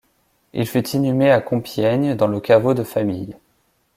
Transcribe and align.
Il 0.53 0.65
fut 0.65 0.87
inhumé 0.95 1.29
à 1.29 1.41
Compiègne 1.41 2.15
dans 2.15 2.25
le 2.25 2.39
caveau 2.39 2.73
de 2.73 2.81
famille. 2.83 3.35